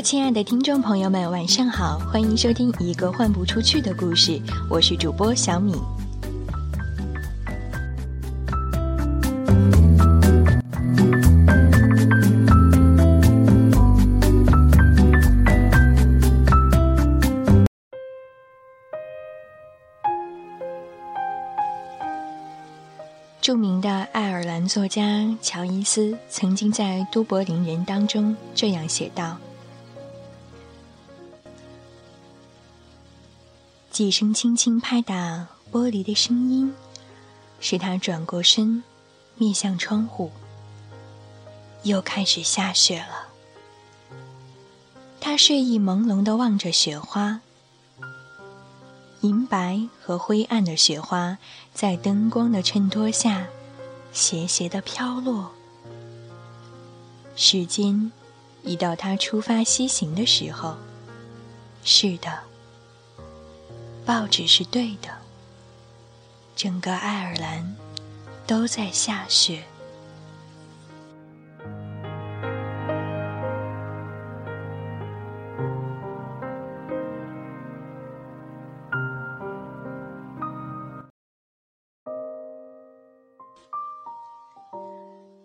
[0.00, 4.40] 亲爱的听众朋友们，晚上好，欢迎收听一个换不出去的故事，
[4.70, 5.74] 我是主播小米。
[23.40, 25.02] 著名的爱尔兰作家
[25.42, 29.36] 乔伊斯曾经在《都柏林人》当中这样写道
[33.98, 36.72] ：“几声轻轻拍打玻璃的声音，
[37.58, 38.84] 使他转过身，
[39.34, 40.30] 面向窗户。
[41.82, 43.26] 又开始下雪了。
[45.20, 47.40] 他睡意朦胧地望着雪花。”
[49.22, 51.36] 银白和灰暗的雪花
[51.74, 53.48] 在灯光的衬托下
[54.12, 55.50] 斜斜的飘落。
[57.34, 58.12] 时间
[58.62, 60.76] 已到他出发西行的时候。
[61.82, 62.44] 是的，
[64.08, 65.10] 报纸是对的。
[66.56, 67.76] 整个爱尔兰
[68.46, 69.62] 都在下雪。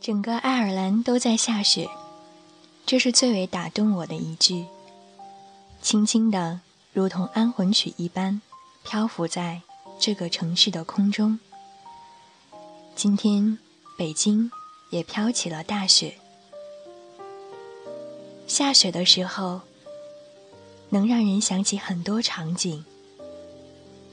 [0.00, 1.90] 整个爱尔兰都在下雪，
[2.86, 4.66] 这是最为打动我的一句。
[5.82, 6.60] 轻轻的，
[6.94, 8.40] 如同安魂曲一般，
[8.84, 9.62] 漂浮在
[9.98, 11.40] 这个城市的空中。
[12.94, 13.58] 今天，
[13.98, 14.48] 北京
[14.90, 16.16] 也飘起了大雪。
[18.46, 19.62] 下雪的时候，
[20.90, 22.84] 能让人想起很多场景，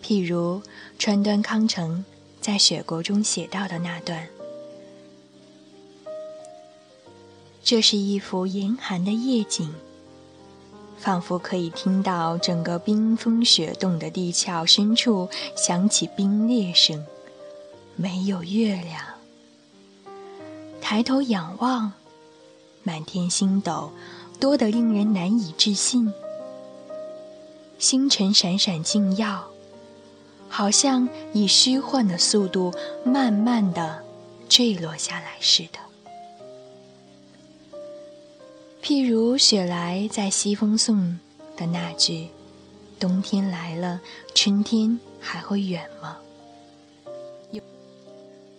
[0.04, 0.64] 譬如
[0.98, 2.04] 川端康成
[2.42, 4.28] 在《雪国》中写到的那段。
[7.64, 9.72] 这是一幅严寒的夜景，
[11.02, 17.04] 仿佛可以听到整个冰封雪冻的地壳深处响起冰裂声。
[17.96, 19.04] 没有月亮，
[20.80, 21.92] 抬头仰望，
[22.84, 23.92] 满天星斗
[24.40, 26.14] 多得令人难以置信，
[27.80, 29.48] 星辰闪闪静耀，
[30.48, 32.72] 好像以虚幻的速度
[33.04, 34.04] 慢慢的
[34.48, 35.91] 坠落下来似的。
[38.82, 41.20] 譬如雪莱在《西风颂》
[41.60, 42.30] 的那句
[43.00, 44.02] ：“冬天来了，
[44.34, 46.18] 春天还会远吗？”
[47.52, 47.62] 又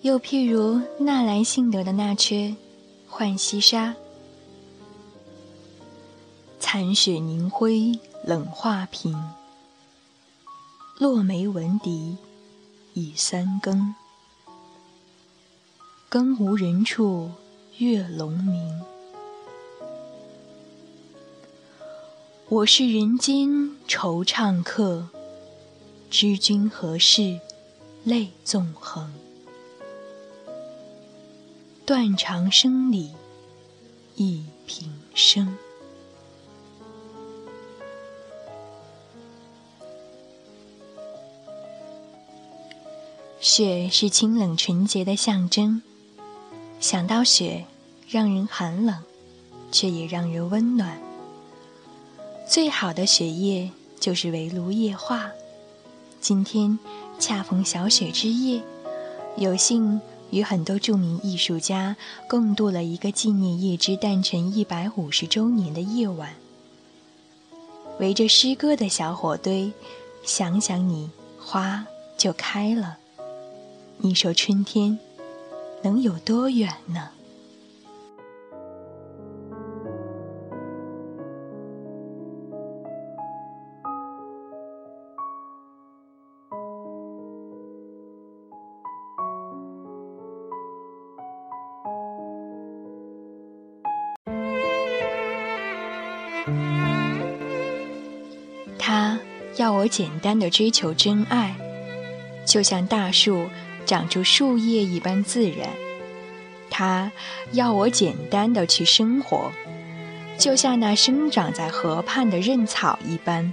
[0.03, 2.51] 又譬如纳兰性德的那阙
[3.11, 3.91] 《浣溪沙》
[6.61, 9.21] ：“残雪凝辉冷画屏，
[10.99, 12.17] 落梅闻笛
[12.95, 13.93] 已三更。
[16.09, 17.33] 更无人处
[17.79, 18.83] 月胧明。”
[22.53, 23.49] 我是人间
[23.89, 25.09] 惆怅客，
[26.11, 27.41] 知君何事
[28.05, 29.11] 泪纵横？
[31.87, 33.13] 断肠声里
[34.17, 35.57] 忆平生。
[43.41, 45.81] 雪是清冷纯洁的象征，
[46.81, 47.65] 想到雪，
[48.11, 49.03] 让人寒冷，
[49.71, 51.01] 却也让人温暖。
[52.53, 55.31] 最好的雪夜就是围炉夜话。
[56.21, 56.79] 今天
[57.19, 58.61] 恰逢小雪之夜，
[59.39, 59.99] 有幸
[60.31, 61.97] 与很多著名艺术家
[62.29, 66.35] 共度了一个纪念叶芝诞辰一百五十周年的夜晚。
[67.99, 69.73] 围着诗歌的小火堆，
[70.23, 71.09] 想想你，
[71.41, 71.87] 花
[72.19, 72.99] 就开了。
[73.97, 74.99] 你说春天
[75.83, 77.13] 能有多远呢？
[99.83, 101.57] 我简单的追求真爱，
[102.45, 103.49] 就像大树
[103.85, 105.71] 长出树叶一般自然；
[106.71, 107.11] 他
[107.51, 109.51] 要我简单的去生活，
[110.39, 113.53] 就像那生长在河畔的嫩草一般。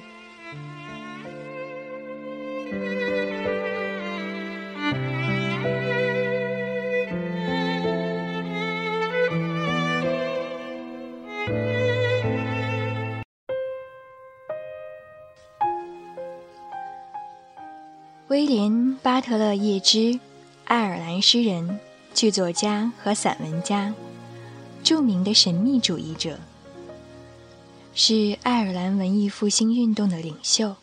[19.10, 20.20] 巴特勒·叶芝，
[20.66, 21.80] 爱尔兰诗人、
[22.14, 23.92] 剧作家和散文家，
[24.84, 26.38] 著名的神秘主义者。
[27.96, 30.76] 是爱尔兰文艺复兴运动的领袖。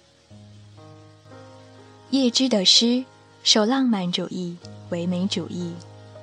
[2.11, 3.05] 叶芝的诗
[3.45, 4.57] 受浪漫主义、
[4.91, 5.73] 唯美主义、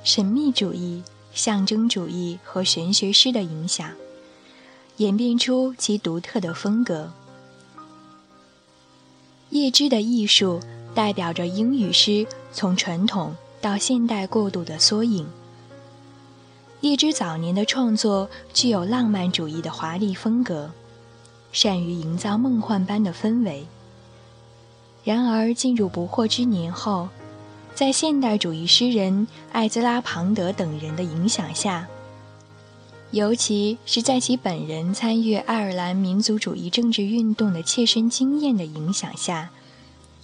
[0.04, 1.02] 神秘主义、
[1.34, 3.90] 象征主义和玄学诗的影响，
[4.98, 7.14] 演变出其独特的风格。
[9.52, 10.60] 叶芝的艺术
[10.94, 15.28] 代表着英语诗从传统到现代过渡的缩影。
[16.82, 20.72] 叶芝早年的创作具有浪漫主义的华丽风格，
[21.52, 23.66] 善于营造梦幻般的氛围。
[25.04, 27.10] 然而进入不惑之年后，
[27.74, 31.88] 在现代主义诗人艾兹拉·庞德等人的影响下，
[33.12, 39.50] 尤其是在其本人参与爱尔兰民族主义政治运动的切身经验的影响下，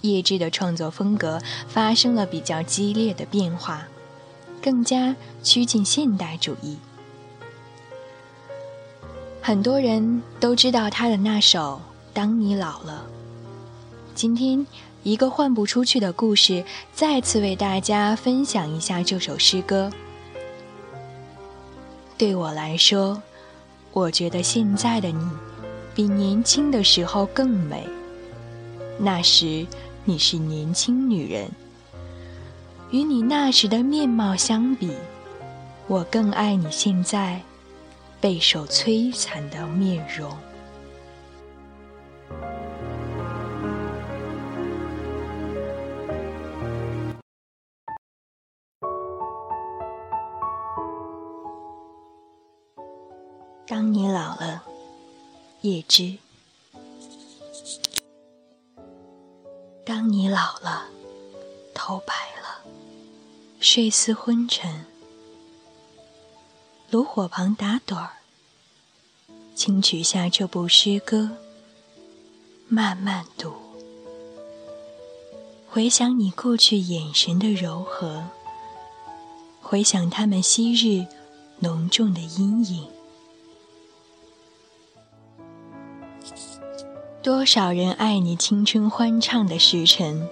[0.02, 3.86] 叶芝的创作风格发生了比较激烈的变化。
[4.62, 6.76] 更加趋近现代主义。
[9.40, 11.80] 很多人都知道他的那首
[12.12, 13.06] 《当你老了》。
[14.14, 14.66] 今天，
[15.02, 16.62] 一个换不出去的故事，
[16.92, 19.90] 再次为大家分享一下这首诗歌。
[22.18, 23.22] 对我来说，
[23.92, 25.30] 我觉得现在的你，
[25.94, 27.88] 比年轻的时候更美。
[28.98, 29.66] 那时，
[30.04, 31.50] 你是年轻女人。
[32.90, 34.92] 与你那时的面貌相比，
[35.86, 37.40] 我更爱你现在
[38.20, 40.30] 备受摧残的面容。
[53.68, 54.64] 当你老了，
[55.60, 56.18] 叶芝。
[59.90, 60.84] 当你老了，
[61.74, 62.64] 头白了。
[63.58, 64.86] 睡似昏沉，
[66.90, 68.10] 炉火旁打盹儿，
[69.56, 71.30] 请取下这部诗歌，
[72.68, 73.52] 慢慢读。
[75.68, 78.28] 回想你过去眼神的柔和，
[79.60, 81.04] 回想他们昔日
[81.58, 82.88] 浓重的阴影。
[87.22, 90.26] 多少人爱你青春欢畅的时辰，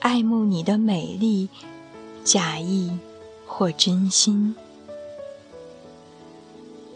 [0.00, 1.48] 爱慕你的美丽。
[2.22, 2.98] 假意
[3.46, 4.54] 或真心，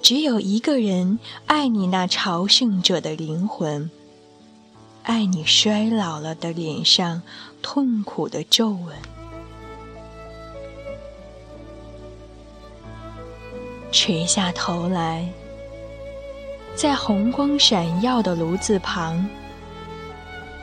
[0.03, 3.91] 只有一个人爱你那朝圣者的灵魂，
[5.03, 7.21] 爱你衰老了的脸上
[7.61, 8.97] 痛苦的皱纹。
[13.93, 15.31] 垂下头来，
[16.79, 19.29] 在红光闪耀的炉子旁，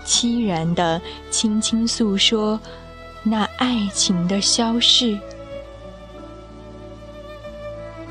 [0.05, 2.57] 凄然的轻轻诉说。
[3.21, 5.19] 那爱情的消逝，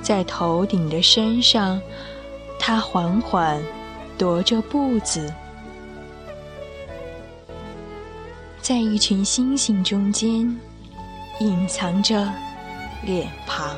[0.02, 1.80] 在头顶的山上，
[2.58, 3.58] 他缓缓
[4.18, 5.32] 踱着步子，
[8.60, 10.60] 在一群星星中间，
[11.40, 12.30] 隐藏着
[13.02, 13.74] 脸庞。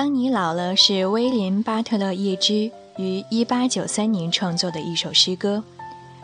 [0.00, 5.62] 当你老了是威廉·巴特勒·叶芝于1893年创作的一首诗歌，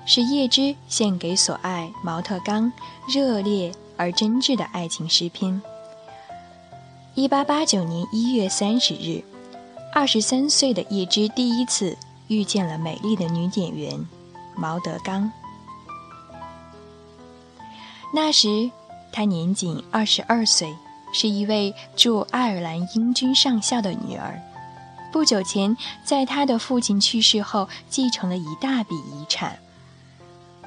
[0.06, 2.72] 是叶芝献给所爱毛特刚
[3.06, 5.60] 热烈而真挚的爱情诗篇。
[7.16, 9.24] 1889年1月30日
[9.94, 14.06] ，23岁的叶芝第一次遇见了美丽的女演员
[14.56, 15.30] 毛德刚。
[18.14, 18.70] 那时，
[19.12, 20.74] 她年仅22岁。
[21.12, 24.40] 是一位驻爱尔兰英军上校的女儿，
[25.12, 29.58] 不久前在他的父亲去世后，继承了一大笔遗产。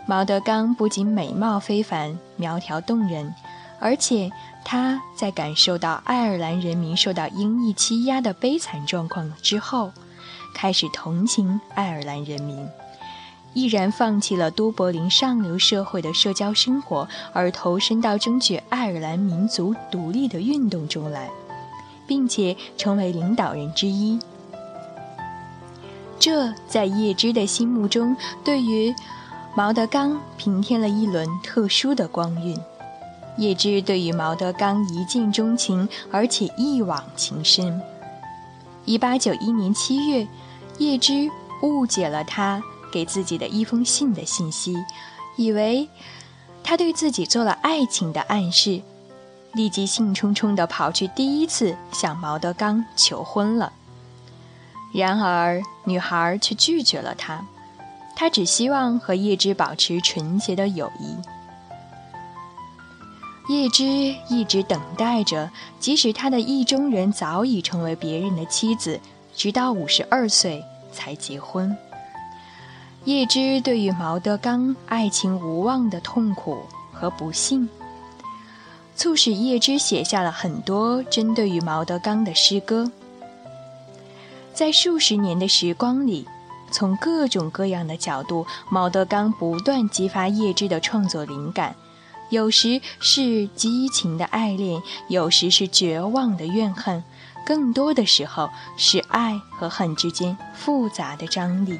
[0.07, 3.35] 毛德刚不仅美貌非凡、苗条动人，
[3.79, 4.31] 而且
[4.65, 9.91] 他在感受到爱尔兰人民受到英裔欺压的悲惨状况之后，
[10.55, 12.67] 开始同情爱尔兰人民。
[13.53, 21.29] 毅然放弃了都柏林上流社会的社交生活，而投身到争取爱尔兰民族独立的运动中来，
[22.07, 24.19] 并且成为领导人之一。
[26.19, 28.93] 这在叶芝的心目中，对于
[29.55, 32.57] 毛德刚平添了一轮特殊的光晕。
[33.37, 37.81] 叶芝对于毛德刚一见钟情，而且一往情深。
[38.83, 40.27] 一八九一年七月，
[40.77, 41.29] 叶芝
[41.61, 42.61] 误解了他
[42.91, 44.75] 给自己的一封信的信息，
[45.37, 45.87] 以为
[46.63, 48.81] 他对自己做了爱情的暗示，
[49.53, 53.73] 立即兴冲冲地跑去第一次向毛德刚求婚了。
[54.93, 57.45] 然而，女孩却拒绝了他，
[58.15, 61.15] 她只希望和叶芝保持纯洁的友谊。
[63.51, 63.83] 叶芝
[64.29, 68.99] 一直等待着，即使他的意中人早已成为别人的妻子，
[69.35, 71.75] 直到五十二岁才结婚。
[73.05, 76.59] 叶芝对于毛德刚爱情无望的痛苦
[76.91, 77.67] 和不幸，
[78.95, 82.91] 促使叶芝写下了很多针对于毛德刚的诗歌。
[84.53, 86.27] 在数十年的时光里，
[86.71, 91.75] 从各种各样的角度，毛德刚不断激发叶芝的创作灵感。
[92.29, 97.03] 有时是激情的爱恋，有时是绝望的怨恨，
[97.45, 101.79] 更多的时候是爱和恨之间复杂的张力。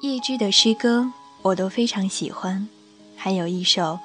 [0.00, 1.10] 叶芝的诗歌
[1.40, 2.68] 我都非常喜欢，
[3.16, 3.98] 还有一首，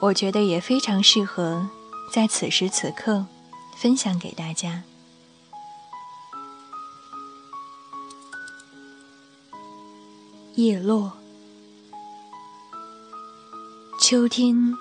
[0.00, 1.68] 我觉得也非常适合
[2.12, 3.26] 在此时此刻
[3.76, 4.82] 分享给大家。
[10.56, 11.12] 叶落，
[14.00, 14.76] 秋天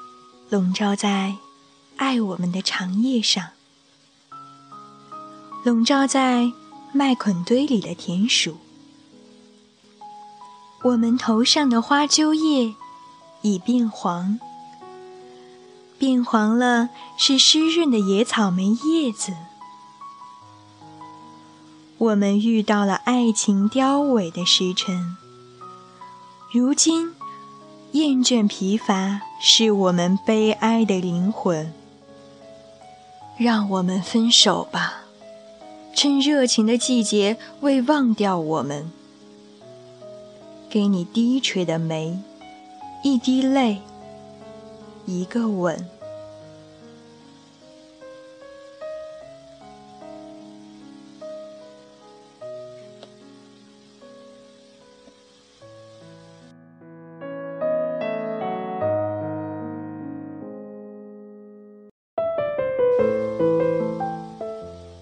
[0.50, 1.36] 笼罩在
[1.96, 3.50] 爱我们的长夜上，
[5.64, 6.52] 笼罩在
[6.92, 8.58] 麦捆堆里的田鼠。
[10.84, 12.74] 我们头上的花楸叶
[13.42, 14.40] 已变黄，
[15.98, 19.34] 变黄了是湿润的野草莓叶子。
[21.98, 25.18] 我们遇到了爱情凋萎的时辰，
[26.54, 27.14] 如今
[27.92, 31.74] 厌倦疲乏是我们悲哀的灵魂。
[33.38, 35.02] 让我们分手吧，
[35.94, 38.90] 趁热情的季节未忘掉我们。
[40.70, 42.16] 给你低垂的眉，
[43.04, 43.80] 一滴泪，
[45.08, 45.84] 一个吻。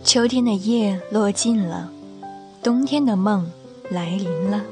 [0.02, 1.92] 秋天的夜落尽了，
[2.64, 3.52] 冬天的梦
[3.90, 4.64] 来临了。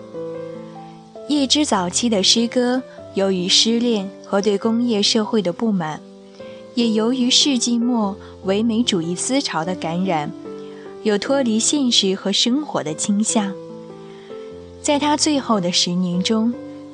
[1.27, 2.83] 叶芝早期的诗歌，
[3.15, 5.99] 由于失恋和对工业社会的不满，
[6.75, 10.31] 也由于世纪末唯美主义思潮的感染，
[11.01, 13.51] 有脱离现实和生活的倾向。
[14.83, 16.53] 在他最后的十年中，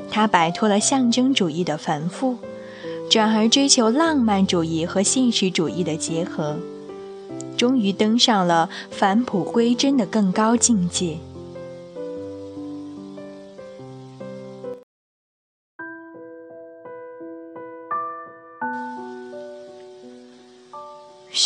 [0.10, 2.38] 他摆脱了象征主义的繁复，
[3.10, 6.58] 转而追求浪漫主义和现实主义的结合，
[7.58, 11.18] 终于登上了返璞归真的更高境界。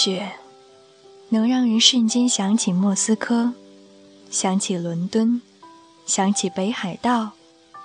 [0.05, 0.33] 雪，
[1.29, 3.55] 能让人瞬间想起莫斯科，
[4.29, 5.41] 想起伦敦，
[6.05, 7.31] 想起北海道，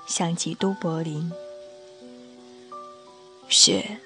[0.07, 1.33] 想起都柏林。
[3.49, 4.01] 雪，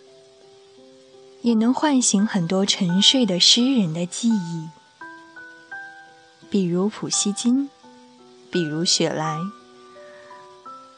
[1.43, 4.69] 也能唤醒很多沉睡的诗人的记忆，
[6.49, 7.69] 比如普希金，
[8.49, 9.41] 比如雪莱，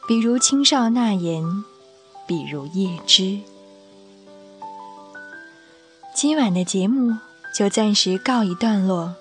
[0.06, 1.64] 比如青少纳言，
[2.26, 3.40] 比如叶芝。
[6.16, 7.14] 今晚的节目
[7.54, 9.14] 就暂时告一段落，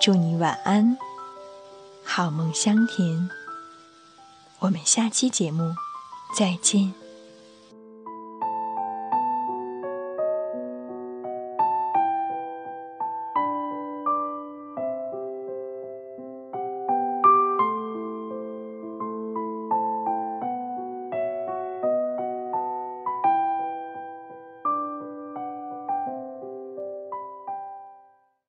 [0.00, 0.96] 祝你晚安，
[2.02, 3.28] 好梦香甜。
[4.60, 5.74] 我们下期节目
[6.34, 6.94] 再见。